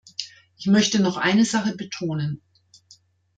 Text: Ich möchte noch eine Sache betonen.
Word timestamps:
Ich 0.57 0.65
möchte 0.65 0.99
noch 0.99 1.17
eine 1.17 1.45
Sache 1.45 1.75
betonen. 1.75 2.41